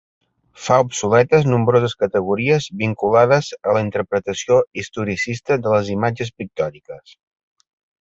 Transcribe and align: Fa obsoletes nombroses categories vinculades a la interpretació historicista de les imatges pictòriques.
Fa 0.67 0.77
obsoletes 0.85 1.45
nombroses 1.49 1.93
categories 1.99 2.69
vinculades 2.81 3.51
a 3.61 3.77
la 3.79 3.85
interpretació 3.89 4.61
historicista 4.85 5.63
de 5.65 5.79
les 5.79 5.97
imatges 6.01 6.37
pictòriques. 6.41 7.19